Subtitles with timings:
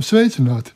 [0.00, 0.72] Sveicināti!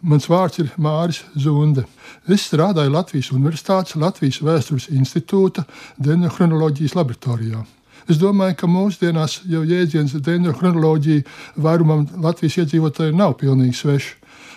[0.00, 1.82] Mans vārds ir Māris Zunde.
[2.30, 5.66] Es strādāju Latvijas Universitātes Latvijas Vēstures institūta
[5.98, 7.64] dendrochronoloģijas laboratorijā.
[8.08, 11.26] Es domāju, ka mūsdienās jau jēdziens dendrochronoloģija
[11.60, 14.14] vairumam Latvijas iedzīvotāju nav pilnīgi svešs.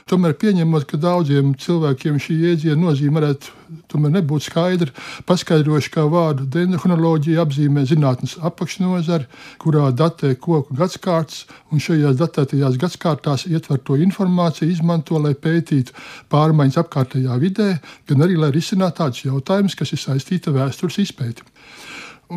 [0.09, 4.91] Tomēr pieņemot, ka daudziem cilvēkiem šī jēdziena nozīme varētu nebūt skaidra,
[5.29, 9.29] paskaidrošu, kā vārdu dendrochronoloģija apzīmē zinātnes apakšnodari,
[9.63, 15.95] kurā datē koku gadsimtus, un šajās datētajās gadsimtās ietverto informāciju izmanto, lai pētītu
[16.33, 17.69] pārmaiņas apkārtējā vidē,
[18.09, 21.47] gan arī lai risinātu tādus jautājumus, kas ir saistīti ar vēstures izpēti.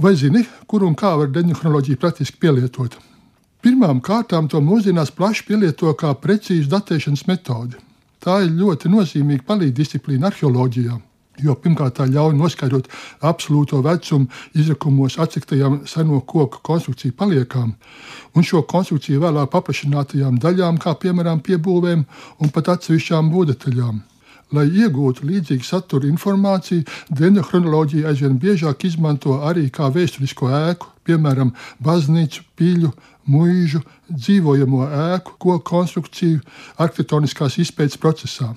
[0.02, 2.98] Vai zini, kur un kā var dendrochronoloģiju praktiski pielietot?
[3.66, 7.74] Pirmām kārtām to mūsdienās plaši pielieto kā precīzu datēšanas metodi.
[8.22, 10.94] Tā ir ļoti nozīmīga palīdzdisciplīna arheoloģijā.
[11.42, 12.86] Jo pirmkārt, tā ļauj noskaidrot
[13.26, 17.74] absolūto vecumu izrakumos atsektajām seno koku konstrukciju paliekām,
[18.38, 22.06] un šo konstrukciju vēlāk paplašinātajām daļām, kā piemēram piebūvēm
[22.38, 23.98] un pat atsevišķām būvdetaļām.
[24.54, 31.50] Lai iegūtu līdzīgu satura informāciju, dendrochronoloģija aizvien biežāk izmanto arī kā vēsturisko ēku, piemēram,
[31.82, 32.92] baznīcu, pīļu
[33.26, 36.44] mūžu, dzīvojamo ēku, koku konstrukciju,
[36.78, 38.52] arhitektoniskās izpētes procesā.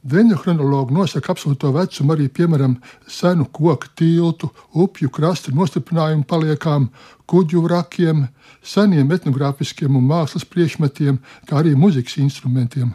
[0.00, 2.78] Dendrochronologi nosaka absolūto vecumu arī piemēram
[3.10, 6.86] senu koku tiltu, upju krastu nostiprinājumu paliekām,
[7.28, 8.24] kuģu vrakiem,
[8.62, 11.18] seniem etnogrāfiskiem un mākslas priekšmetiem,
[11.50, 12.94] kā arī muzikas instrumentiem.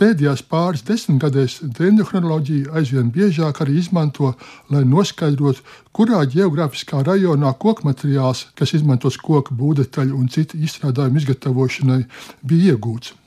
[0.00, 4.30] Pēdējās pāris desmitgadēs dendrochronoloģiju aizvien biežāk arī izmanto,
[4.72, 5.60] lai noskaidrotu,
[5.92, 12.04] kurā geogrāfiskā rajonā koku materiāls, kas izmantos koku būdetaļu un citu izstrādājumu izgatavošanai,
[12.40, 13.19] bija iegūts.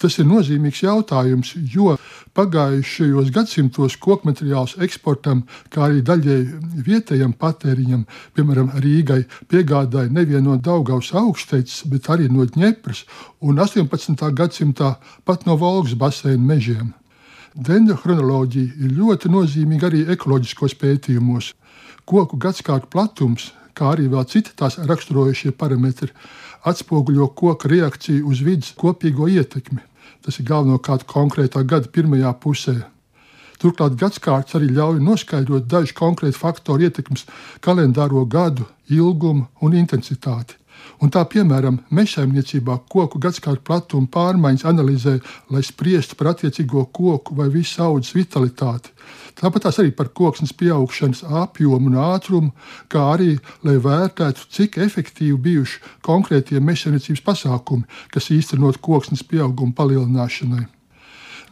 [0.00, 1.94] Tas ir nozīmīgs jautājums, jo
[2.36, 8.04] pagājušajos gadsimtos koku materiālus eksportam, kā arī daļēji vietējam patēriņam,
[8.36, 13.04] piemēram, Rīgai, piegādāja nevien no Daugaus augsteicis, bet arī no Dņepras
[13.40, 14.28] un 18.
[14.36, 16.92] gadsimtā pat no Volgas baseina mežiem.
[17.56, 21.54] Dendrochronoloģija ir ļoti nozīmīga arī ekoloģiskos pētījumos.
[22.04, 26.10] Koku gadsimtu platums, kā arī vēl citi tās raksturojošie parametri,
[26.66, 29.82] atspoguļo koka reakciju uz vidas kopīgo ietekmi.
[30.24, 32.76] Tas ir galvenokārt konkrētā gada pirmajā pusē.
[33.62, 37.24] Turklāt gadsimts arī ļauj noskaidrot dažu konkrētu faktoru ietekmes
[37.64, 40.58] kalendāro gadu, ilgumu un intensitāti.
[41.04, 45.18] Un tā, piemēram, mežsaimniecībā koku gadsimtu platuma pārmaiņas analizē,
[45.52, 48.94] lai spriestu par attiecīgo koku vai visu audzes vitalitāti.
[49.36, 52.54] Tāpat arī par koksnes pieaugšanas apjomu un ātrumu,
[52.88, 53.34] kā arī,
[53.66, 57.84] lai vērtētu, cik efektīvi bijuši konkrētie mežsaimniecības pasākumi,
[58.14, 60.64] kas īstenot koksnes pieauguma palielināšanai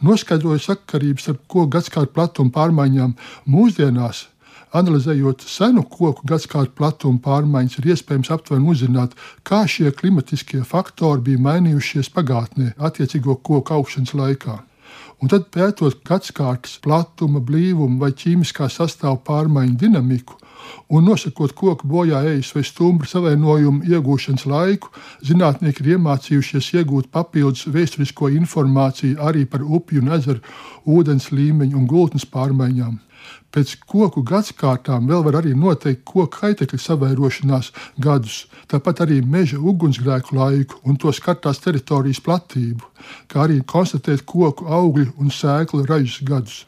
[0.03, 3.13] noskaidroja sakarības starp koku gadsimtu platuma pārmaiņām
[3.47, 4.25] mūsdienās
[4.75, 9.13] Analizējot senu koku gadsimtu platumu pārmaiņas, ir iespējams aptuveni uzzināt,
[9.47, 14.57] kā šie klimatiskie faktori bija mainījušies pagātnē, attiecīgo koku augšanas laikā.
[15.23, 20.35] Un tad pētot gadsimtu platuma, blīvuma vai ķīmiskā sastāvā pārmaiņu dinamiku,
[20.89, 24.91] un nosakot koku bojā ejas vai stumbru savienojumu iegūšanas laiku,
[25.25, 30.43] zinātnieki ir iemācījušies iegūt papildus vēsturisko informāciju arī par upju un ezeru
[30.85, 33.01] ūdens līmeņu un gultnes pārmaiņām.
[33.55, 37.71] Pēc koku gadsimtām vēl var arī noteikt koku kaitekļa savairošanās
[38.05, 42.83] gadus, tāpat arī meža ugunsgrēku laiku un to skartās teritorijas platību,
[43.31, 46.65] kā arī konstatēt koku augļu un sēklu ražas gadus.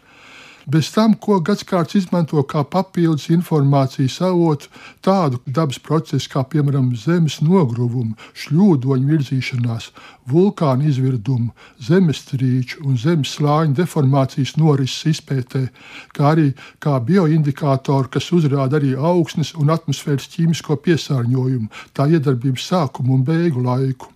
[0.68, 4.68] Bez tam, ko gadsimts izmanto kā papildus informācijas avotu,
[5.00, 9.88] tādu dabas procesu kā piemēram zemes nogruvumu, šļūdoņu virzīšanās,
[10.28, 11.54] vulkānu izvirdumu,
[11.88, 15.64] zemestrīču un zemes slāņu deformācijas norises izpētē,
[16.12, 16.50] kā arī
[16.84, 23.64] kā bioindikātoru, kas uzrāda arī augsnes un atmosfēras ķīmisko piesārņojumu, tā iedarbības sākumu un beigu
[23.64, 24.12] laiku.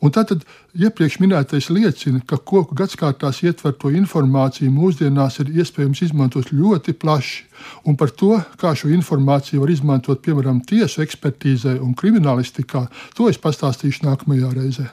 [0.00, 6.96] Un tātad iepriekš minētais liecina, ka koku gadsimtās ietverto informāciju mūsdienās ir iespējams izmantot ļoti
[6.96, 7.44] plaši,
[7.84, 13.40] un par to, kā šo informāciju var izmantot piemēram tiesu ekspertīzē un kriminālistikā, to es
[13.40, 14.88] pastāstīšu nākamajā reizē.